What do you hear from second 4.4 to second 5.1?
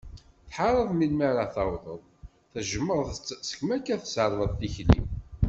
tikli.